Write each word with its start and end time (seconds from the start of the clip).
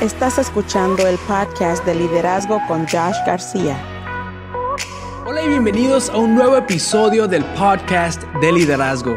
Estás 0.00 0.38
escuchando 0.38 1.06
el 1.06 1.18
podcast 1.26 1.84
de 1.84 1.94
liderazgo 1.94 2.60
con 2.68 2.86
Josh 2.86 3.16
García. 3.26 3.76
Hola 5.26 5.42
y 5.44 5.48
bienvenidos 5.48 6.08
a 6.08 6.18
un 6.18 6.34
nuevo 6.34 6.56
episodio 6.56 7.26
del 7.26 7.44
podcast 7.56 8.22
de 8.40 8.52
liderazgo. 8.52 9.16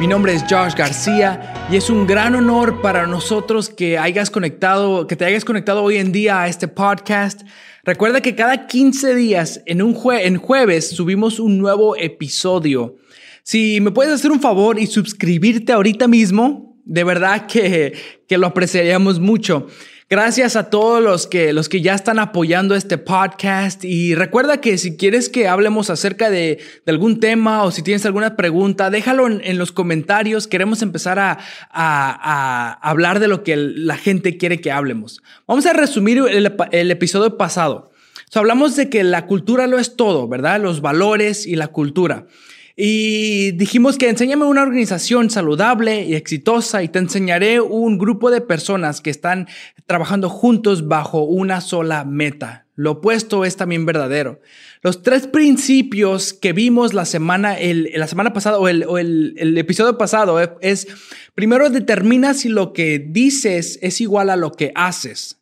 Mi 0.00 0.06
nombre 0.06 0.34
es 0.34 0.42
Josh 0.42 0.74
García 0.74 1.68
y 1.70 1.76
es 1.76 1.90
un 1.90 2.06
gran 2.06 2.34
honor 2.34 2.80
para 2.80 3.06
nosotros 3.06 3.68
que 3.68 3.98
hayas 3.98 4.30
conectado, 4.30 5.06
que 5.06 5.16
te 5.16 5.24
hayas 5.24 5.44
conectado 5.44 5.82
hoy 5.82 5.98
en 5.98 6.12
día 6.12 6.40
a 6.40 6.48
este 6.48 6.66
podcast. 6.66 7.42
Recuerda 7.84 8.20
que 8.20 8.34
cada 8.34 8.66
15 8.66 9.14
días 9.14 9.60
en 9.66 9.82
un 9.82 9.96
en 10.12 10.38
jueves 10.38 10.90
subimos 10.90 11.38
un 11.38 11.58
nuevo 11.58 11.94
episodio. 11.94 12.96
Si 13.42 13.80
me 13.80 13.90
puedes 13.90 14.14
hacer 14.14 14.30
un 14.30 14.40
favor 14.40 14.78
y 14.78 14.86
suscribirte 14.86 15.72
ahorita 15.72 16.08
mismo, 16.08 16.71
de 16.84 17.04
verdad 17.04 17.46
que, 17.46 17.94
que 18.28 18.38
lo 18.38 18.46
apreciaríamos 18.46 19.20
mucho. 19.20 19.68
Gracias 20.12 20.56
a 20.56 20.68
todos 20.68 21.02
los 21.02 21.26
que, 21.26 21.54
los 21.54 21.70
que 21.70 21.80
ya 21.80 21.94
están 21.94 22.18
apoyando 22.18 22.74
este 22.74 22.98
podcast 22.98 23.82
y 23.82 24.14
recuerda 24.14 24.60
que 24.60 24.76
si 24.76 24.98
quieres 24.98 25.30
que 25.30 25.48
hablemos 25.48 25.88
acerca 25.88 26.28
de, 26.28 26.58
de 26.84 26.92
algún 26.92 27.18
tema 27.18 27.62
o 27.62 27.70
si 27.70 27.80
tienes 27.80 28.04
alguna 28.04 28.36
pregunta, 28.36 28.90
déjalo 28.90 29.26
en, 29.26 29.56
los 29.56 29.72
comentarios. 29.72 30.46
Queremos 30.46 30.82
empezar 30.82 31.18
a, 31.18 31.38
a, 31.70 31.70
a, 31.70 32.72
hablar 32.90 33.20
de 33.20 33.28
lo 33.28 33.42
que 33.42 33.56
la 33.56 33.96
gente 33.96 34.36
quiere 34.36 34.60
que 34.60 34.70
hablemos. 34.70 35.22
Vamos 35.46 35.64
a 35.64 35.72
resumir 35.72 36.18
el, 36.28 36.90
episodio 36.90 37.38
pasado. 37.38 37.90
hablamos 38.34 38.76
de 38.76 38.90
que 38.90 39.04
la 39.04 39.24
cultura 39.24 39.66
lo 39.66 39.78
es 39.78 39.96
todo, 39.96 40.28
¿verdad? 40.28 40.60
Los 40.60 40.82
valores 40.82 41.46
y 41.46 41.56
la 41.56 41.68
cultura. 41.68 42.26
Y 42.76 43.52
dijimos 43.52 43.98
que 43.98 44.08
enséñame 44.08 44.44
una 44.44 44.62
organización 44.62 45.30
saludable 45.30 46.04
y 46.04 46.14
exitosa 46.14 46.82
y 46.82 46.88
te 46.88 46.98
enseñaré 46.98 47.60
un 47.60 47.98
grupo 47.98 48.30
de 48.30 48.40
personas 48.40 49.00
que 49.00 49.10
están 49.10 49.48
trabajando 49.86 50.28
juntos 50.28 50.88
bajo 50.88 51.22
una 51.22 51.60
sola 51.60 52.04
meta. 52.04 52.66
Lo 52.74 52.92
opuesto 52.92 53.44
es 53.44 53.56
también 53.56 53.84
verdadero. 53.84 54.40
Los 54.80 55.02
tres 55.02 55.26
principios 55.26 56.32
que 56.32 56.54
vimos 56.54 56.94
la 56.94 57.04
semana, 57.04 57.58
el, 57.58 57.90
la 57.94 58.06
semana 58.06 58.32
pasada 58.32 58.58
o, 58.58 58.66
el, 58.66 58.86
el, 58.98 59.34
el, 59.36 59.58
episodio 59.58 59.98
pasado 59.98 60.40
es, 60.60 60.88
primero, 61.34 61.68
determina 61.68 62.32
si 62.32 62.48
lo 62.48 62.72
que 62.72 62.98
dices 62.98 63.78
es 63.82 64.00
igual 64.00 64.30
a 64.30 64.36
lo 64.36 64.52
que 64.52 64.72
haces. 64.74 65.41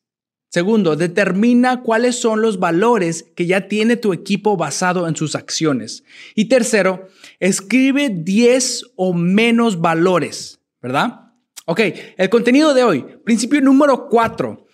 Segundo, 0.50 0.96
determina 0.96 1.80
cuáles 1.80 2.16
son 2.16 2.42
los 2.42 2.58
valores 2.58 3.24
que 3.36 3.46
ya 3.46 3.68
tiene 3.68 3.96
tu 3.96 4.12
equipo 4.12 4.56
basado 4.56 5.06
en 5.06 5.14
sus 5.14 5.36
acciones. 5.36 6.02
Y 6.34 6.46
tercero, 6.46 7.08
escribe 7.38 8.10
10 8.10 8.90
o 8.96 9.14
menos 9.14 9.80
valores, 9.80 10.60
¿verdad? 10.82 11.32
Ok, 11.66 11.80
el 12.16 12.28
contenido 12.30 12.74
de 12.74 12.82
hoy, 12.82 13.06
principio 13.24 13.60
número 13.60 14.08
4. 14.08 14.66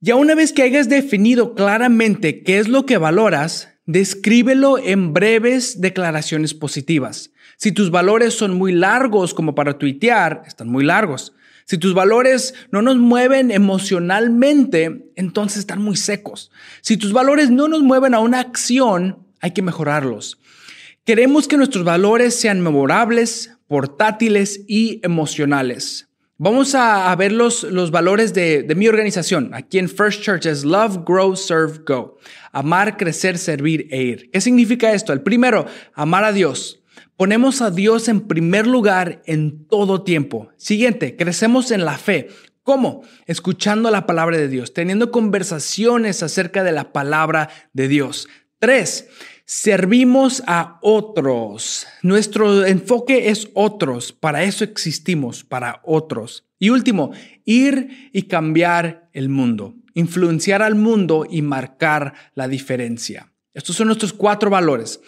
Ya 0.00 0.16
una 0.16 0.34
vez 0.34 0.54
que 0.54 0.62
hayas 0.62 0.88
definido 0.88 1.54
claramente 1.54 2.42
qué 2.42 2.58
es 2.58 2.68
lo 2.68 2.86
que 2.86 2.96
valoras, 2.96 3.68
descríbelo 3.84 4.78
en 4.78 5.12
breves 5.12 5.82
declaraciones 5.82 6.54
positivas. 6.54 7.30
Si 7.58 7.72
tus 7.72 7.90
valores 7.90 8.32
son 8.32 8.54
muy 8.54 8.72
largos 8.72 9.34
como 9.34 9.54
para 9.54 9.76
tuitear, 9.76 10.44
están 10.46 10.68
muy 10.68 10.82
largos. 10.82 11.34
Si 11.70 11.78
tus 11.78 11.94
valores 11.94 12.52
no 12.72 12.82
nos 12.82 12.96
mueven 12.96 13.52
emocionalmente, 13.52 15.12
entonces 15.14 15.60
están 15.60 15.80
muy 15.80 15.96
secos. 15.96 16.50
Si 16.80 16.96
tus 16.96 17.12
valores 17.12 17.48
no 17.48 17.68
nos 17.68 17.82
mueven 17.82 18.12
a 18.12 18.18
una 18.18 18.40
acción, 18.40 19.24
hay 19.40 19.52
que 19.52 19.62
mejorarlos. 19.62 20.40
Queremos 21.04 21.46
que 21.46 21.56
nuestros 21.56 21.84
valores 21.84 22.34
sean 22.34 22.60
memorables, 22.60 23.52
portátiles 23.68 24.64
y 24.66 24.98
emocionales. 25.04 26.08
Vamos 26.38 26.74
a, 26.74 27.14
ver 27.14 27.30
los, 27.30 27.62
los 27.62 27.92
valores 27.92 28.34
de, 28.34 28.64
de, 28.64 28.74
mi 28.74 28.88
organización. 28.88 29.54
Aquí 29.54 29.78
en 29.78 29.88
First 29.88 30.22
Church 30.22 30.46
es 30.46 30.64
Love, 30.64 31.04
Grow, 31.06 31.36
Serve, 31.36 31.84
Go. 31.86 32.18
Amar, 32.50 32.96
crecer, 32.96 33.38
servir 33.38 33.86
e 33.92 34.02
ir. 34.02 34.30
¿Qué 34.32 34.40
significa 34.40 34.92
esto? 34.92 35.12
El 35.12 35.22
primero, 35.22 35.66
amar 35.94 36.24
a 36.24 36.32
Dios. 36.32 36.79
Ponemos 37.20 37.60
a 37.60 37.70
Dios 37.70 38.08
en 38.08 38.22
primer 38.22 38.66
lugar 38.66 39.20
en 39.26 39.66
todo 39.66 40.04
tiempo. 40.04 40.48
Siguiente, 40.56 41.16
crecemos 41.16 41.70
en 41.70 41.84
la 41.84 41.98
fe. 41.98 42.28
¿Cómo? 42.62 43.02
Escuchando 43.26 43.90
la 43.90 44.06
palabra 44.06 44.38
de 44.38 44.48
Dios, 44.48 44.72
teniendo 44.72 45.10
conversaciones 45.10 46.22
acerca 46.22 46.64
de 46.64 46.72
la 46.72 46.94
palabra 46.94 47.50
de 47.74 47.88
Dios. 47.88 48.26
Tres, 48.58 49.10
servimos 49.44 50.42
a 50.46 50.78
otros. 50.80 51.86
Nuestro 52.00 52.64
enfoque 52.64 53.28
es 53.28 53.50
otros. 53.52 54.12
Para 54.12 54.44
eso 54.44 54.64
existimos, 54.64 55.44
para 55.44 55.82
otros. 55.84 56.46
Y 56.58 56.70
último, 56.70 57.10
ir 57.44 58.08
y 58.14 58.22
cambiar 58.22 59.10
el 59.12 59.28
mundo. 59.28 59.74
Influenciar 59.92 60.62
al 60.62 60.74
mundo 60.74 61.26
y 61.30 61.42
marcar 61.42 62.14
la 62.34 62.48
diferencia. 62.48 63.29
Estos 63.52 63.74
son 63.74 63.88
nuestros 63.88 64.12
cuatro 64.12 64.48
valores. 64.48 65.00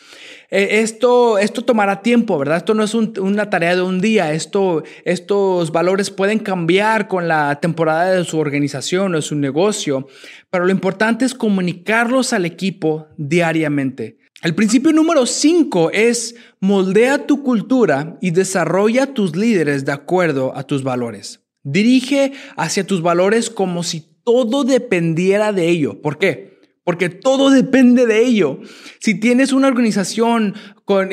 Eh, 0.51 0.81
esto, 0.81 1.39
esto 1.39 1.63
tomará 1.63 2.03
tiempo, 2.03 2.37
¿verdad? 2.39 2.57
Esto 2.57 2.75
no 2.75 2.83
es 2.83 2.93
una 2.95 3.49
tarea 3.51 3.77
de 3.77 3.83
un 3.83 4.01
día. 4.01 4.33
Esto, 4.33 4.83
estos 5.05 5.71
valores 5.71 6.11
pueden 6.11 6.41
cambiar 6.41 7.07
con 7.07 7.29
la 7.29 7.61
temporada 7.61 8.13
de 8.13 8.25
su 8.25 8.39
organización 8.39 9.15
o 9.15 9.17
de 9.17 9.23
su 9.23 9.37
negocio, 9.37 10.09
pero 10.51 10.65
lo 10.65 10.73
importante 10.73 11.25
es 11.25 11.35
comunicarlos 11.35 12.33
al 12.33 12.45
equipo 12.45 13.07
diariamente. 13.17 14.19
El 14.43 14.57
principio 14.57 14.93
número 14.93 15.25
cinco 15.25 15.93
es 15.93 16.35
moldea 16.59 17.29
tu 17.29 17.45
cultura 17.45 18.19
y 18.21 18.33
desarrolla 18.33 19.15
tus 19.15 19.37
líderes 19.37 19.85
de 19.85 19.93
acuerdo 19.93 20.57
a 20.57 20.65
tus 20.65 20.83
valores. 20.83 21.45
Dirige 21.63 22.33
hacia 22.57 22.85
tus 22.85 23.03
valores 23.03 23.51
como 23.51 23.85
si 23.85 24.05
todo 24.25 24.65
dependiera 24.65 25.53
de 25.53 25.69
ello. 25.69 26.03
¿Por 26.03 26.19
qué? 26.19 26.52
Porque 26.85 27.09
todo 27.09 27.51
depende 27.51 28.07
de 28.07 28.25
ello. 28.25 28.61
Si 28.99 29.19
tienes 29.19 29.53
una 29.53 29.69
organización 29.69 30.55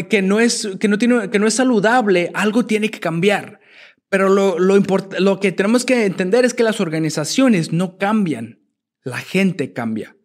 que, 0.09 0.21
no 0.21 0.39
es, 0.39 0.67
que, 0.79 0.87
no 0.87 0.97
tiene, 0.97 1.29
que 1.29 1.39
no 1.39 1.47
es 1.47 1.53
saludable, 1.53 2.31
algo 2.33 2.65
tiene 2.65 2.89
que 2.89 2.99
cambiar. 2.99 3.59
Pero 4.09 4.29
lo, 4.29 4.57
lo, 4.57 4.81
lo 5.19 5.39
que 5.39 5.51
tenemos 5.51 5.85
que 5.85 6.05
entender 6.05 6.45
es 6.45 6.53
que 6.53 6.63
las 6.63 6.79
organizaciones 6.79 7.71
no 7.71 7.97
cambian, 7.97 8.59
la 9.03 9.17
gente 9.17 9.71
cambia. 9.73 10.15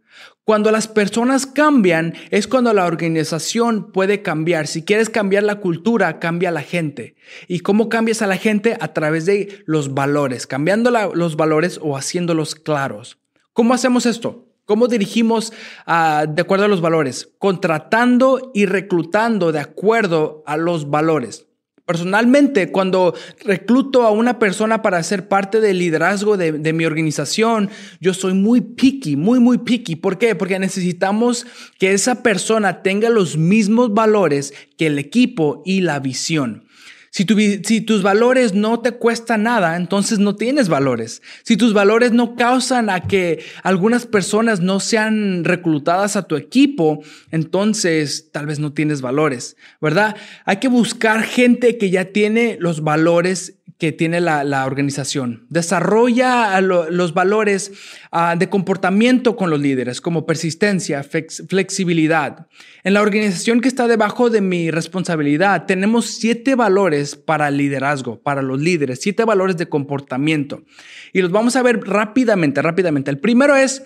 Cuando 0.44 0.70
las 0.70 0.88
personas 0.88 1.46
cambian 1.46 2.14
es 2.30 2.46
cuando 2.46 2.74
la 2.74 2.84
organización 2.84 3.92
puede 3.92 4.20
cambiar. 4.20 4.66
Si 4.66 4.82
quieres 4.82 5.08
cambiar 5.08 5.42
la 5.42 5.60
cultura, 5.60 6.18
cambia 6.18 6.50
la 6.50 6.60
gente. 6.60 7.16
¿Y 7.48 7.60
cómo 7.60 7.88
cambias 7.88 8.20
a 8.20 8.26
la 8.26 8.36
gente? 8.36 8.76
A 8.78 8.92
través 8.92 9.24
de 9.24 9.62
los 9.64 9.94
valores, 9.94 10.46
cambiando 10.46 10.90
los 10.90 11.36
valores 11.36 11.80
o 11.82 11.96
haciéndolos 11.96 12.54
claros. 12.54 13.18
¿Cómo 13.54 13.72
hacemos 13.72 14.04
esto? 14.04 14.43
¿Cómo 14.64 14.88
dirigimos 14.88 15.52
ah, 15.86 16.26
de 16.28 16.42
acuerdo 16.42 16.64
a 16.64 16.68
los 16.68 16.80
valores? 16.80 17.28
Contratando 17.38 18.50
y 18.54 18.66
reclutando 18.66 19.52
de 19.52 19.60
acuerdo 19.60 20.42
a 20.46 20.56
los 20.56 20.88
valores. 20.90 21.46
Personalmente, 21.86 22.72
cuando 22.72 23.14
recluto 23.44 24.04
a 24.04 24.10
una 24.10 24.38
persona 24.38 24.80
para 24.80 25.02
ser 25.02 25.28
parte 25.28 25.60
del 25.60 25.78
liderazgo 25.78 26.38
de, 26.38 26.72
mi 26.72 26.86
organización, 26.86 27.68
yo 28.00 28.14
soy 28.14 28.32
muy 28.32 28.62
picky, 28.62 29.16
muy, 29.16 29.38
muy 29.38 29.58
picky. 29.58 29.96
¿Por 29.96 30.16
qué? 30.16 30.34
Porque 30.34 30.58
necesitamos 30.58 31.46
que 31.78 31.92
esa 31.92 32.22
persona 32.22 32.80
tenga 32.80 33.10
los 33.10 33.36
mismos 33.36 33.92
valores 33.92 34.54
que 34.78 34.86
el 34.86 34.98
equipo 34.98 35.62
y 35.66 35.82
la 35.82 35.98
visión. 35.98 36.63
Si, 37.14 37.80
tus 37.82 38.02
valores 38.02 38.54
no 38.54 38.80
te 38.80 38.90
cuestan 38.90 39.44
nada, 39.44 39.76
entonces 39.76 40.18
no 40.18 40.34
tienes 40.34 40.68
valores. 40.68 41.22
Si 41.44 41.56
tus 41.56 41.72
valores 41.72 42.10
no 42.10 42.34
causan 42.34 42.90
a 42.90 43.06
que 43.06 43.44
algunas 43.62 44.04
personas 44.04 44.58
no 44.58 44.80
sean 44.80 45.44
reclutadas 45.44 46.16
a 46.16 46.24
tu 46.24 46.34
equipo, 46.34 47.04
entonces 47.30 48.32
tal 48.32 48.46
vez 48.46 48.58
no 48.58 48.72
tienes 48.72 49.00
valores, 49.00 49.56
¿verdad? 49.80 50.16
Hay 50.44 50.56
que 50.56 50.66
buscar 50.66 51.22
gente 51.22 51.78
que 51.78 51.90
ya 51.90 52.06
tiene 52.06 52.56
los 52.58 52.82
valores 52.82 53.58
que 53.78 53.92
tiene 53.92 54.20
la, 54.20 54.66
organización. 54.66 55.46
Desarrolla 55.50 56.60
los 56.60 57.12
valores 57.12 57.72
ah, 58.12 58.36
de 58.38 58.48
comportamiento 58.48 59.36
con 59.36 59.50
los 59.50 59.60
líderes, 59.60 60.00
como 60.00 60.26
persistencia, 60.26 61.02
flexibilidad. 61.02 62.46
En 62.84 62.94
la 62.94 63.02
organización 63.02 63.60
que 63.60 63.68
está 63.68 63.88
debajo 63.88 64.30
de 64.30 64.40
mi 64.40 64.70
responsabilidad, 64.70 65.66
tenemos 65.66 66.06
siete 66.06 66.54
valores 66.54 67.16
para 67.16 67.48
el 67.48 67.56
liderazgo, 67.56 68.22
para 68.22 68.42
los 68.42 68.60
líderes, 68.60 69.00
siete 69.00 69.24
valores 69.24 69.56
de 69.56 69.68
comportamiento. 69.68 70.62
Y 71.12 71.20
los 71.20 71.32
vamos 71.32 71.56
a 71.56 71.62
ver 71.62 71.80
rápidamente, 71.80 72.62
rápidamente. 72.62 73.10
El 73.10 73.18
primero 73.18 73.56
es... 73.56 73.82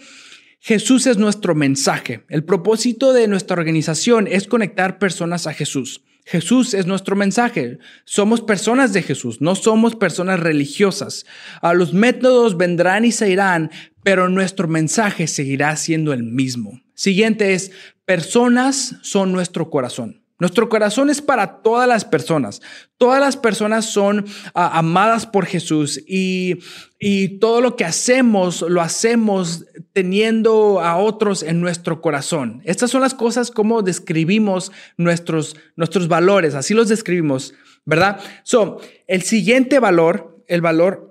Jesús 0.60 1.06
es 1.06 1.18
nuestro 1.18 1.54
mensaje. 1.54 2.24
El 2.28 2.42
propósito 2.42 3.12
de 3.12 3.28
nuestra 3.28 3.56
organización 3.56 4.26
es 4.26 4.48
conectar 4.48 4.98
personas 4.98 5.46
a 5.46 5.54
Jesús. 5.54 6.02
Jesús 6.30 6.74
es 6.74 6.84
nuestro 6.84 7.16
mensaje. 7.16 7.78
Somos 8.04 8.42
personas 8.42 8.92
de 8.92 9.00
Jesús, 9.00 9.40
no 9.40 9.54
somos 9.54 9.96
personas 9.96 10.38
religiosas. 10.38 11.24
A 11.62 11.72
los 11.72 11.94
métodos 11.94 12.58
vendrán 12.58 13.06
y 13.06 13.12
se 13.12 13.30
irán, 13.30 13.70
pero 14.02 14.28
nuestro 14.28 14.68
mensaje 14.68 15.26
seguirá 15.26 15.74
siendo 15.76 16.12
el 16.12 16.22
mismo. 16.22 16.82
Siguiente 16.92 17.54
es, 17.54 17.72
personas 18.04 18.96
son 19.00 19.32
nuestro 19.32 19.70
corazón. 19.70 20.22
Nuestro 20.38 20.68
corazón 20.68 21.10
es 21.10 21.20
para 21.20 21.62
todas 21.62 21.88
las 21.88 22.04
personas. 22.04 22.62
Todas 22.96 23.20
las 23.20 23.36
personas 23.36 23.86
son 23.86 24.24
ah, 24.54 24.78
amadas 24.78 25.26
por 25.26 25.46
Jesús 25.46 26.00
y, 26.06 26.58
y 27.00 27.38
todo 27.40 27.60
lo 27.60 27.74
que 27.74 27.84
hacemos 27.84 28.62
lo 28.62 28.80
hacemos 28.80 29.64
teniendo 29.92 30.80
a 30.80 30.96
otros 30.96 31.42
en 31.42 31.60
nuestro 31.60 32.00
corazón. 32.00 32.62
Estas 32.64 32.90
son 32.90 33.00
las 33.00 33.14
cosas 33.14 33.50
como 33.50 33.82
describimos 33.82 34.70
nuestros, 34.96 35.56
nuestros 35.74 36.06
valores, 36.06 36.54
así 36.54 36.72
los 36.72 36.88
describimos, 36.88 37.54
¿verdad? 37.84 38.20
So, 38.44 38.80
el 39.08 39.22
siguiente 39.22 39.80
valor, 39.80 40.44
el 40.46 40.60
valor 40.60 41.08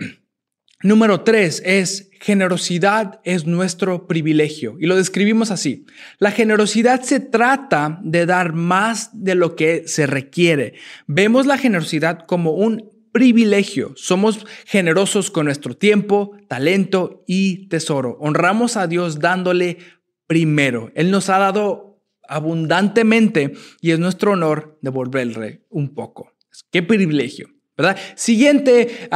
número 0.82 1.22
tres 1.22 1.62
es 1.66 2.10
generosidad 2.20 3.20
es 3.24 3.46
nuestro 3.46 4.08
privilegio 4.08 4.76
y 4.80 4.86
lo 4.86 4.96
describimos 4.96 5.52
así. 5.52 5.86
La 6.20 6.32
generosidad 6.32 7.02
se 7.02 7.20
trata 7.20 8.00
de 8.04 8.26
dar 8.26 8.54
más 8.54 9.10
de 9.14 9.36
lo 9.36 9.56
que 9.56 9.88
se 9.88 10.08
requiere. 10.08 10.74
Vemos 11.06 11.46
la 11.46 11.58
generosidad 11.58 12.26
como 12.26 12.52
un 12.52 12.90
privilegio. 13.12 13.94
Somos 13.96 14.46
generosos 14.66 15.32
con 15.32 15.46
nuestro 15.46 15.76
tiempo, 15.76 16.38
talento 16.48 17.24
y 17.28 17.68
tesoro. 17.68 18.18
Honramos 18.20 18.78
a 18.78 18.88
Dios 18.88 19.20
dándole 19.20 19.78
primero. 20.28 20.92
Él 20.96 21.10
nos 21.12 21.30
ha 21.30 21.40
dado 21.40 22.00
abundantemente 22.28 23.54
y 23.82 23.92
es 23.92 24.00
nuestro 24.00 24.34
honor 24.34 24.78
devolverle 24.82 25.66
un 25.70 25.96
poco. 25.96 26.34
Qué 26.72 26.84
privilegio. 26.84 27.57
¿Verdad? 27.78 27.98
Siguiente 28.16 29.10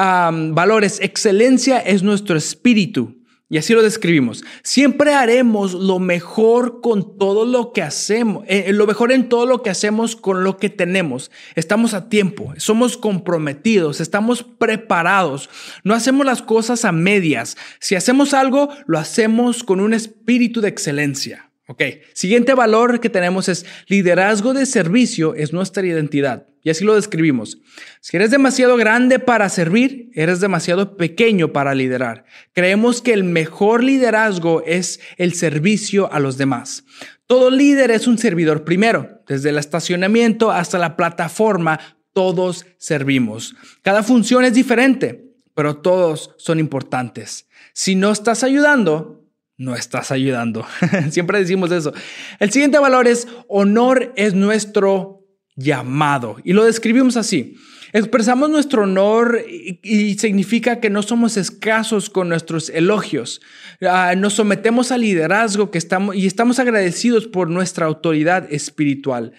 es 0.83 0.99
excelencia 1.01 1.79
es 1.79 2.03
nuestro 2.03 2.37
espíritu. 2.37 3.17
Y 3.51 3.57
así 3.57 3.73
lo 3.73 3.83
describimos. 3.83 4.45
Siempre 4.63 5.13
haremos 5.13 5.73
lo 5.73 5.99
mejor 5.99 6.79
con 6.79 7.17
todo 7.17 7.45
lo 7.45 7.73
que 7.73 7.81
hacemos, 7.81 8.45
eh, 8.47 8.71
lo 8.71 8.87
mejor 8.87 9.11
en 9.11 9.27
todo 9.27 9.45
lo 9.45 9.61
que 9.61 9.69
hacemos 9.69 10.15
con 10.15 10.45
lo 10.45 10.55
que 10.55 10.69
tenemos. 10.69 11.31
Estamos 11.55 11.93
a 11.93 12.07
tiempo, 12.07 12.53
somos 12.55 12.95
comprometidos, 12.95 13.99
estamos 13.99 14.43
preparados. 14.43 15.49
No 15.83 15.93
hacemos 15.93 16.25
las 16.25 16.41
cosas 16.41 16.85
a 16.85 16.93
medias. 16.93 17.57
Si 17.81 17.95
hacemos 17.95 18.33
algo, 18.33 18.69
lo 18.85 18.97
hacemos 18.97 19.65
con 19.65 19.81
un 19.81 19.93
espíritu 19.93 20.61
de 20.61 20.69
excelencia. 20.69 21.50
Ok, 21.71 21.83
siguiente 22.11 22.53
valor 22.53 22.99
que 22.99 23.09
tenemos 23.09 23.47
es 23.47 23.65
liderazgo 23.87 24.53
de 24.53 24.65
servicio 24.65 25.35
es 25.35 25.53
nuestra 25.53 25.87
identidad. 25.87 26.45
Y 26.61 26.69
así 26.69 26.83
lo 26.83 26.95
describimos. 26.95 27.59
Si 28.01 28.17
eres 28.17 28.29
demasiado 28.29 28.75
grande 28.75 29.19
para 29.19 29.47
servir, 29.47 30.09
eres 30.13 30.41
demasiado 30.41 30.97
pequeño 30.97 31.53
para 31.53 31.73
liderar. 31.73 32.25
Creemos 32.51 33.01
que 33.01 33.13
el 33.13 33.23
mejor 33.23 33.85
liderazgo 33.85 34.63
es 34.65 34.99
el 35.15 35.33
servicio 35.33 36.11
a 36.11 36.19
los 36.19 36.37
demás. 36.37 36.83
Todo 37.25 37.49
líder 37.49 37.89
es 37.91 38.05
un 38.05 38.17
servidor 38.17 38.65
primero. 38.65 39.21
Desde 39.25 39.47
el 39.47 39.57
estacionamiento 39.57 40.51
hasta 40.51 40.77
la 40.77 40.97
plataforma, 40.97 41.79
todos 42.11 42.65
servimos. 42.79 43.55
Cada 43.81 44.03
función 44.03 44.43
es 44.43 44.53
diferente, 44.53 45.23
pero 45.55 45.77
todos 45.77 46.31
son 46.37 46.59
importantes. 46.59 47.47
Si 47.71 47.95
no 47.95 48.11
estás 48.11 48.43
ayudando, 48.43 49.20
no 49.61 49.75
estás 49.75 50.11
ayudando. 50.11 50.65
Siempre 51.11 51.39
decimos 51.39 51.71
eso. 51.71 51.93
El 52.39 52.51
siguiente 52.51 52.79
valor 52.79 53.07
es 53.07 53.27
honor 53.47 54.11
es 54.15 54.33
nuestro 54.33 55.19
llamado 55.55 56.37
y 56.43 56.53
lo 56.53 56.65
describimos 56.65 57.15
así. 57.15 57.55
Expresamos 57.93 58.49
nuestro 58.49 58.83
honor 58.83 59.43
y, 59.47 60.17
significa 60.17 60.79
que 60.79 60.89
no 60.89 61.03
somos 61.03 61.35
escasos 61.35 62.09
con 62.09 62.29
nuestros 62.29 62.69
elogios. 62.69 63.41
Ah, 63.81 64.15
nos 64.17 64.33
sometemos 64.33 64.93
al 64.93 65.01
liderazgo 65.01 65.71
que 65.71 65.77
estamos 65.77 66.15
y 66.15 66.25
estamos 66.25 66.57
agradecidos 66.57 67.27
por 67.27 67.49
nuestra 67.49 67.85
autoridad 67.85 68.51
espiritual. 68.51 69.33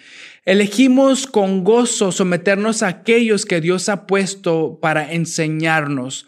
Elegimos 0.45 1.25
con 1.25 1.63
gozo 1.63 2.11
someternos 2.11 2.83
a 2.83 2.89
aquellos 2.89 3.45
que 3.45 3.59
Dios 3.59 3.89
ha 3.89 4.05
puesto 4.05 4.77
para 4.79 5.11
enseñarnos 5.11 6.27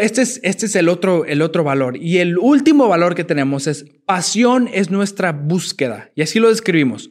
este 0.00 0.22
es, 0.22 0.40
este 0.42 0.66
es 0.66 0.76
el, 0.76 0.88
otro, 0.88 1.26
el 1.26 1.42
otro 1.42 1.62
valor. 1.62 1.98
Y 1.98 2.18
el 2.18 2.38
último 2.38 2.88
valor 2.88 3.14
que 3.14 3.24
tenemos 3.24 3.66
es 3.66 3.84
pasión 4.06 4.68
es 4.72 4.90
nuestra 4.90 5.32
búsqueda. 5.32 6.10
Y 6.14 6.22
así 6.22 6.38
lo 6.38 6.48
describimos. 6.48 7.10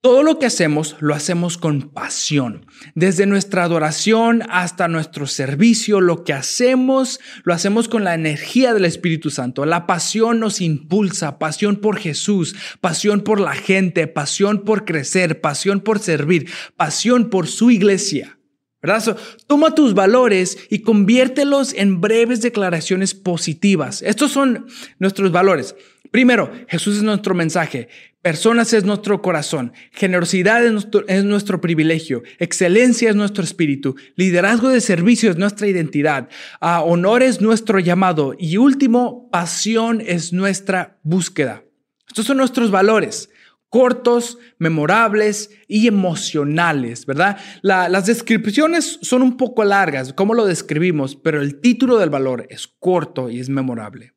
Todo 0.00 0.22
lo 0.22 0.38
que 0.38 0.46
hacemos 0.46 0.96
lo 1.00 1.12
hacemos 1.12 1.58
con 1.58 1.90
pasión. 1.90 2.66
Desde 2.94 3.26
nuestra 3.26 3.64
adoración 3.64 4.42
hasta 4.48 4.86
nuestro 4.86 5.26
servicio, 5.26 6.00
lo 6.00 6.22
que 6.22 6.32
hacemos 6.32 7.18
lo 7.42 7.52
hacemos 7.52 7.88
con 7.88 8.04
la 8.04 8.14
energía 8.14 8.72
del 8.72 8.84
Espíritu 8.84 9.28
Santo. 9.28 9.66
La 9.66 9.86
pasión 9.86 10.38
nos 10.38 10.60
impulsa, 10.60 11.38
pasión 11.38 11.76
por 11.76 11.98
Jesús, 11.98 12.54
pasión 12.80 13.22
por 13.22 13.40
la 13.40 13.54
gente, 13.54 14.06
pasión 14.06 14.64
por 14.64 14.84
crecer, 14.84 15.40
pasión 15.40 15.80
por 15.80 15.98
servir, 15.98 16.48
pasión 16.76 17.28
por 17.28 17.48
su 17.48 17.72
iglesia. 17.72 18.37
¿Verdad? 18.82 19.16
toma 19.46 19.74
tus 19.74 19.94
valores 19.94 20.58
y 20.70 20.80
conviértelos 20.80 21.72
en 21.74 22.00
breves 22.00 22.40
declaraciones 22.40 23.14
positivas. 23.14 24.02
Estos 24.02 24.32
son 24.32 24.66
nuestros 24.98 25.32
valores. 25.32 25.74
Primero, 26.10 26.50
Jesús 26.68 26.96
es 26.96 27.02
nuestro 27.02 27.34
mensaje, 27.34 27.88
personas 28.22 28.72
es 28.72 28.84
nuestro 28.84 29.20
corazón, 29.20 29.72
generosidad 29.92 30.64
es 30.64 30.72
nuestro, 30.72 31.06
es 31.06 31.24
nuestro 31.24 31.60
privilegio, 31.60 32.22
excelencia 32.38 33.10
es 33.10 33.16
nuestro 33.16 33.44
espíritu, 33.44 33.94
liderazgo 34.16 34.70
de 34.70 34.80
servicio 34.80 35.30
es 35.30 35.36
nuestra 35.36 35.66
identidad, 35.66 36.28
uh, 36.62 36.82
honor 36.84 37.22
es 37.22 37.42
nuestro 37.42 37.78
llamado 37.78 38.34
y 38.38 38.56
último, 38.56 39.28
pasión 39.30 40.02
es 40.04 40.32
nuestra 40.32 40.98
búsqueda. 41.02 41.62
Estos 42.08 42.24
son 42.24 42.38
nuestros 42.38 42.70
valores 42.70 43.28
cortos, 43.68 44.38
memorables 44.58 45.50
y 45.66 45.86
emocionales, 45.86 47.04
¿verdad? 47.06 47.38
las 47.62 48.06
descripciones 48.06 48.98
son 49.02 49.22
un 49.22 49.36
poco 49.36 49.64
largas, 49.64 50.12
como 50.12 50.34
lo 50.34 50.46
describimos, 50.46 51.16
pero 51.16 51.42
el 51.42 51.60
título 51.60 51.98
del 51.98 52.10
valor 52.10 52.46
es 52.50 52.66
corto 52.66 53.28
y 53.30 53.40
es 53.40 53.48
memorable. 53.48 54.14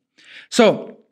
So, 0.48 1.06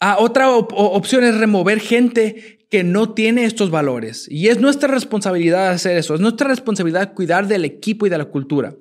ah, 0.00 0.16
otra 0.18 0.50
opción 0.50 1.24
es 1.24 1.36
remover 1.36 1.80
gente 1.80 2.66
que 2.70 2.84
no 2.84 3.14
tiene 3.14 3.44
estos 3.44 3.70
valores. 3.70 4.26
Y 4.30 4.48
es 4.48 4.60
nuestra 4.60 4.88
responsabilidad 4.88 5.70
hacer 5.70 5.96
eso. 5.96 6.14
Es 6.14 6.20
nuestra 6.20 6.48
responsabilidad 6.48 7.14
cuidar 7.14 7.46
del 7.46 7.64
equipo 7.64 8.06
y 8.06 8.10
de 8.10 8.18
la 8.18 8.24
cultura. 8.26 8.74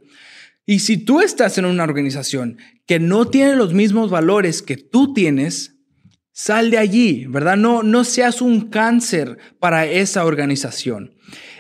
Y 0.66 0.80
si 0.80 0.98
tú 0.98 1.22
estás 1.22 1.58
en 1.58 1.66
una 1.66 1.84
organización 1.84 2.58
que 2.88 3.00
no 3.00 3.26
tiene 3.28 3.56
los 3.56 3.74
mismos 3.74 4.10
valores 4.10 4.64
que 4.64 4.78
tú 4.78 5.14
tienes, 5.14 5.75
Sal 6.38 6.70
de 6.70 6.78
allí, 6.78 7.28
¿verdad? 7.30 7.56
No, 7.56 7.82
no 7.82 8.04
seas 8.04 8.42
un 8.42 8.70
cáncer 8.70 9.38
para 9.58 9.86
esa 9.86 10.26
organización. 10.26 11.16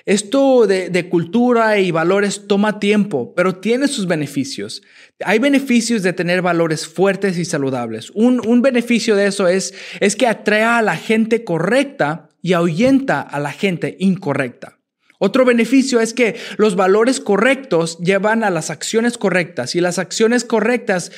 Esto 0.05 0.67
de, 0.67 1.07
cultura 1.07 1.79
y 1.79 1.91
valores 1.91 2.45
toma 2.45 2.77
tiempo, 2.77 3.33
pero 3.37 3.55
tiene 3.55 3.87
sus 3.87 4.05
beneficios. 4.05 4.81
Hay 5.23 5.39
beneficios 5.39 6.03
de 6.03 6.11
tener 6.11 6.41
valores 6.41 6.87
fuertes 6.87 7.37
y 7.37 7.45
saludables. 7.45 8.11
Un, 8.15 8.45
un 8.45 8.61
beneficio 8.61 9.15
de 9.15 9.27
eso 9.27 9.47
es, 9.47 9.73
es 10.01 10.17
que 10.17 10.27
atrae 10.27 10.63
a 10.63 10.81
la 10.81 10.97
gente 10.97 11.45
correcta 11.45 12.27
y 12.41 12.51
ahuyenta 12.51 13.21
a 13.21 13.39
la 13.39 13.53
gente 13.53 13.95
incorrecta. 13.97 14.74
Otro 15.19 15.45
beneficio 15.45 15.99
es 15.99 16.13
que 16.13 16.35
los 16.57 16.75
valores 16.75 17.19
correctos 17.19 17.97
llevan 17.99 18.43
a 18.43 18.49
las 18.49 18.69
acciones 18.69 19.17
correctas 19.17 19.75
y 19.75 19.81
las 19.81 19.99
acciones 19.99 20.43
correctas 20.43 21.11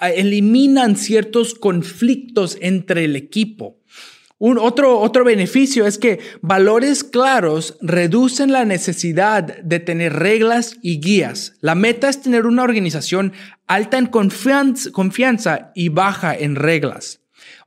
eliminan 0.00 0.96
ciertos 0.96 1.54
conflictos 1.54 2.58
entre 2.60 3.04
el 3.04 3.16
equipo. 3.16 3.76
Un 4.38 4.56
otro, 4.56 4.98
otro 4.98 5.22
beneficio 5.22 5.86
es 5.86 5.98
que 5.98 6.18
valores 6.40 7.04
claros 7.04 7.76
reducen 7.82 8.52
la 8.52 8.64
necesidad 8.64 9.58
de 9.58 9.80
tener 9.80 10.14
reglas 10.14 10.78
y 10.80 10.98
guías. 10.98 11.52
La 11.60 11.74
meta 11.74 12.08
es 12.08 12.22
tener 12.22 12.46
una 12.46 12.62
organización 12.62 13.34
alta 13.66 13.98
en 13.98 14.06
confianza 14.06 15.72
y 15.74 15.90
baja 15.90 16.34
en 16.34 16.56
reglas. 16.56 17.19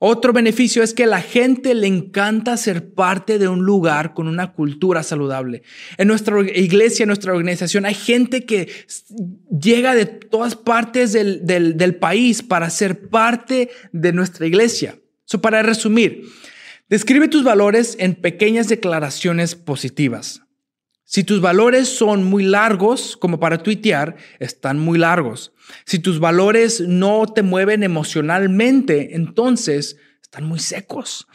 Otro 0.06 0.34
beneficio 0.34 0.84
es 0.84 0.94
que 0.94 1.06
la 1.06 1.22
gente 1.22 1.74
le 1.74 1.88
encanta 1.88 2.58
ser 2.58 2.90
parte 2.94 3.40
de 3.40 3.48
un 3.48 3.64
lugar 3.64 4.14
con 4.14 4.28
una 4.28 4.52
cultura 4.52 5.02
saludable. 5.02 5.64
En 5.98 6.10
nuestra 6.10 6.42
iglesia, 6.42 7.04
en 7.04 7.08
nuestra 7.08 7.32
organización, 7.32 7.86
hay 7.86 7.94
gente 7.94 8.46
que 8.46 8.68
llega 9.50 9.96
de 9.96 10.06
todas 10.06 10.58
partes 10.58 11.14
del, 11.14 11.96
país 12.02 12.44
para 12.44 12.70
ser 12.70 13.08
parte 13.08 13.70
de 13.94 14.12
nuestra 14.12 14.46
iglesia. 14.46 15.00
So, 15.24 15.40
para 15.40 15.64
resumir, 15.64 16.24
describe 16.90 17.30
tus 17.30 17.46
valores 17.46 17.96
en 17.98 18.16
pequeñas 18.16 18.68
declaraciones 18.68 19.56
positivas. 19.56 20.43
Si 21.06 21.24
tus 21.24 21.42
valores 21.42 21.90
son 21.90 22.24
muy 22.24 22.44
largos, 22.44 23.18
como 23.18 23.40
para 23.40 23.62
tuitear, 23.62 24.16
están 24.40 24.80
muy 24.80 24.98
largos. 24.98 25.54
Si 25.86 26.00
tus 26.00 26.20
valores 26.20 26.82
no 26.82 27.26
te 27.28 27.44
mueven 27.44 27.84
emocionalmente, 27.84 29.16
entonces 29.16 29.98
están 30.22 30.46
muy 30.46 30.60
secos. 30.60 31.28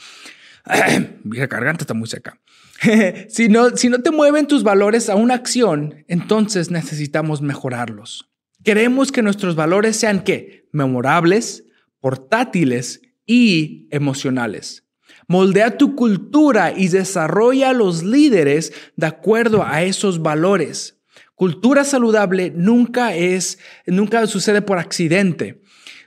Mi 1.25 1.39
garganta 1.39 1.83
está 1.83 1.95
muy 1.95 2.09
seca. 2.09 2.41
si, 3.29 3.49
no, 3.49 3.77
si 3.77 3.89
no 3.89 4.01
te 4.01 4.11
mueven 4.11 4.47
tus 4.47 4.63
valores 4.63 5.09
a 5.09 5.17
una 5.17 5.35
acción, 5.35 6.05
entonces 6.09 6.71
necesitamos 6.71 7.43
mejorarlos. 7.43 8.31
Queremos 8.65 9.13
que 9.13 9.23
nuestros 9.23 9.55
valores 9.55 9.97
sean 9.97 10.25
qué? 10.25 10.69
Memorables, 10.73 11.65
portátiles 12.01 13.03
y 13.27 13.87
emocionales. 13.91 14.88
Moldea 15.29 15.77
tu 15.77 15.95
cultura 15.95 16.73
y 16.75 16.89
desarrolla 16.89 17.71
a 17.71 17.75
los 17.75 18.03
líderes 18.03 18.73
de 18.97 19.07
acuerdo 19.07 19.63
a 19.63 19.83
esos 19.83 20.23
valores. 20.23 20.99
Cultura 21.35 21.85
saludable 21.85 22.51
nunca 22.57 23.15
es, 23.15 23.59
nunca 23.87 24.27
sucede 24.27 24.63
por 24.63 24.79
accidente. 24.79 25.63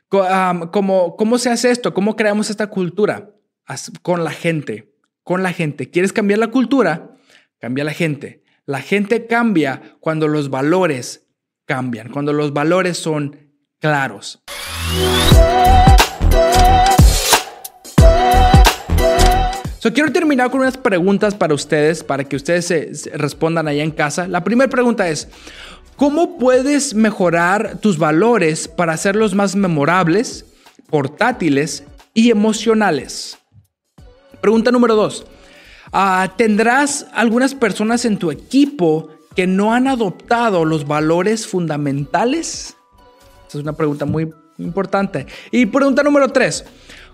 ¿Cómo, 0.10 1.16
¿Cómo 1.16 1.38
se 1.38 1.52
hace 1.52 1.70
esto? 1.70 1.94
¿Cómo 1.94 2.16
creamos 2.16 2.50
esta 2.50 2.68
cultura? 2.68 3.32
Con 4.02 4.24
la 4.24 4.32
gente, 4.32 4.92
con 5.24 5.44
la 5.44 5.54
gente. 5.54 5.90
¿Quieres 5.90 6.12
cambiar 6.12 6.40
la 6.40 6.48
cultura? 6.50 7.16
Cambia 7.60 7.84
la 7.84 7.94
gente. 7.94 8.44
La 8.66 8.82
gente 8.82 9.28
cambia 9.28 9.98
cuando 10.00 10.28
los 10.28 10.50
valores 10.50 11.28
cambian, 11.66 12.10
cuando 12.10 12.34
los 12.34 12.54
valores 12.54 12.98
son 12.98 13.54
claros. 13.80 14.44
So, 19.82 19.92
quiero 19.92 20.12
terminar 20.12 20.52
con 20.52 20.60
unas 20.60 20.78
preguntas 20.78 21.34
para 21.34 21.56
ustedes, 21.56 22.04
para 22.04 22.24
que 22.24 22.36
ustedes 22.36 22.66
se, 22.68 22.92
respondan 23.16 23.68
allá 23.68 23.84
en 23.84 23.90
casa. 23.90 24.28
La 24.28 24.44
primera 24.44 24.70
pregunta 24.70 25.10
es, 25.10 25.28
¿cómo 25.96 26.38
puedes 26.38 26.94
mejorar 26.94 27.80
tus 27.80 27.98
valores 27.98 28.68
para 28.68 28.94
hacerlos 28.94 29.34
más 29.34 29.56
memorables, 29.56 30.46
portátiles 30.92 31.84
y 32.14 32.30
emocionales? 32.30 33.40
Pregunta 34.40 34.70
número 34.70 34.94
dos, 34.94 35.26
ah, 35.92 36.32
¿tendrás 36.38 37.08
algunas 37.12 37.56
personas 37.56 38.06
en 38.06 38.18
tu 38.18 38.30
equipo 38.30 39.10
que 39.36 39.48
no 39.48 39.74
han 39.74 39.88
adoptado 39.88 40.64
los 40.64 40.86
valores 40.86 41.48
fundamentales? 41.48 42.76
Esa 43.48 43.58
es 43.58 43.64
una 43.64 43.74
pregunta 43.74 44.06
muy 44.06 44.30
importante. 44.60 45.26
Y 45.50 45.66
pregunta 45.66 46.04
número 46.04 46.30
tres, 46.30 46.66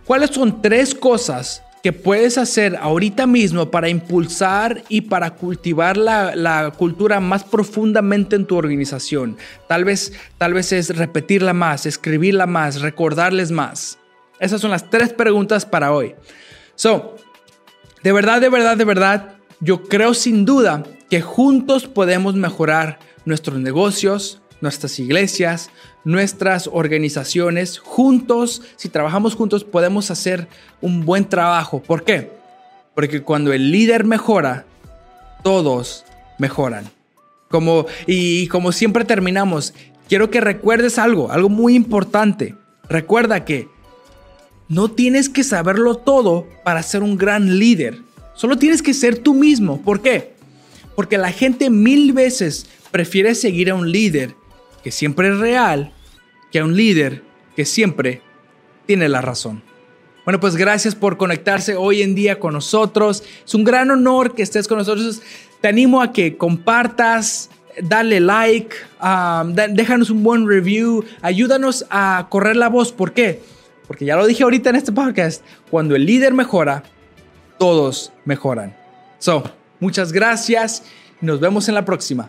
¿cuáles 0.03 0.31
son 0.31 0.61
tres 0.61 0.93
cosas 0.93 1.63
puedes 1.93 2.37
hacer 2.37 2.75
ahorita 2.75 3.27
mismo 3.27 3.69
para 3.69 3.89
impulsar 3.89 4.83
y 4.89 5.01
para 5.01 5.35
cultivar 5.35 5.97
la, 5.97 6.73
cultura 6.77 7.19
más 7.19 7.43
profundamente 7.43 8.35
en 8.35 8.45
tu 8.45 8.55
organización. 8.55 9.37
Tal 9.67 9.85
vez, 9.85 10.13
tal 10.37 10.53
vez 10.53 10.71
es 10.71 10.95
repetirla 10.95 11.53
más, 11.53 11.85
escribirla 11.85 12.47
más, 12.47 12.81
recordarles 12.81 13.51
más. 13.51 13.99
Esas 14.39 14.61
son 14.61 14.71
las 14.71 14.89
tres 14.89 15.13
preguntas 15.13 15.65
para 15.65 15.91
hoy. 15.91 16.15
So, 16.75 17.15
de 18.03 18.11
verdad, 18.11 18.41
de 18.41 18.49
verdad, 18.49 18.77
de 18.77 18.85
verdad, 18.85 19.35
yo 19.59 19.83
creo 19.83 20.13
sin 20.13 20.45
duda 20.45 20.83
que 21.09 21.21
juntos 21.21 21.87
podemos 21.87 22.35
mejorar 22.35 22.99
nuestros 23.25 23.59
negocios, 23.59 24.41
nuestras 24.61 24.99
iglesias, 24.99 25.69
nuestras 26.03 26.69
organizaciones, 26.71 27.79
juntos, 27.79 28.61
si 28.75 28.89
trabajamos 28.89 29.35
juntos, 29.35 29.63
podemos 29.63 30.11
hacer 30.11 30.47
un 30.81 31.05
buen 31.05 31.27
trabajo. 31.27 31.81
¿Por 31.81 32.03
qué? 32.03 32.31
Porque 32.95 33.21
cuando 33.21 33.53
el 33.53 33.71
líder 33.71 34.03
mejora, 34.05 34.65
todos 35.43 36.05
mejoran. 36.39 36.89
Como, 37.49 37.85
y 38.05 38.47
como 38.47 38.71
siempre 38.71 39.05
terminamos, 39.05 39.73
quiero 40.09 40.29
que 40.29 40.41
recuerdes 40.41 40.97
algo, 40.97 41.31
algo 41.31 41.49
muy 41.49 41.75
importante. 41.75 42.55
Recuerda 42.89 43.45
que 43.45 43.69
no 44.69 44.91
tienes 44.91 45.29
que 45.29 45.43
saberlo 45.43 45.95
todo 45.95 46.47
para 46.63 46.83
ser 46.83 47.03
un 47.03 47.17
gran 47.17 47.59
líder. 47.59 47.99
Solo 48.33 48.57
tienes 48.57 48.81
que 48.81 48.93
ser 48.93 49.19
tú 49.19 49.33
mismo. 49.33 49.81
¿Por 49.81 50.01
qué? 50.01 50.33
Porque 50.95 51.17
la 51.17 51.31
gente 51.31 51.69
mil 51.69 52.11
veces 52.11 52.67
prefiere 52.91 53.35
seguir 53.35 53.69
a 53.69 53.75
un 53.75 53.91
líder 53.91 54.35
que 54.83 54.91
siempre 54.91 55.29
es 55.29 55.37
real 55.37 55.93
que 56.51 56.59
a 56.59 56.65
un 56.65 56.75
líder 56.75 57.23
que 57.55 57.65
siempre 57.65 58.21
tiene 58.85 59.09
la 59.09 59.21
razón. 59.21 59.61
Bueno, 60.25 60.39
pues 60.39 60.55
gracias 60.55 60.93
por 60.93 61.17
conectarse 61.17 61.75
hoy 61.75 62.01
en 62.01 62.13
día 62.13 62.39
con 62.39 62.53
nosotros. 62.53 63.23
Es 63.45 63.53
un 63.55 63.63
gran 63.63 63.89
honor 63.91 64.35
que 64.35 64.43
estés 64.43 64.67
con 64.67 64.77
nosotros. 64.77 65.21
Te 65.61 65.69
animo 65.69 66.01
a 66.01 66.11
que 66.11 66.35
compartas, 66.35 67.49
dale 67.81 68.19
like, 68.19 68.75
um, 69.01 69.53
déjanos 69.53 70.09
un 70.09 70.23
buen 70.23 70.47
review, 70.47 71.03
ayúdanos 71.21 71.85
a 71.89 72.27
correr 72.29 72.57
la 72.57 72.69
voz. 72.69 72.91
¿Por 72.91 73.13
qué? 73.13 73.41
Porque 73.87 74.05
ya 74.05 74.17
lo 74.17 74.27
dije 74.27 74.43
ahorita 74.43 74.69
en 74.69 74.75
este 74.75 74.91
podcast, 74.91 75.43
cuando 75.71 75.95
el 75.95 76.05
líder 76.05 76.33
mejora, 76.33 76.83
todos 77.57 78.11
mejoran. 78.25 78.75
So, 79.19 79.43
muchas 79.79 80.11
gracias. 80.11 80.83
Nos 81.21 81.39
vemos 81.39 81.69
en 81.69 81.75
la 81.75 81.85
próxima. 81.85 82.27